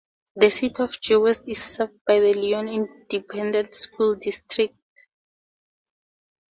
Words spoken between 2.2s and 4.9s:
Leon Independent School District.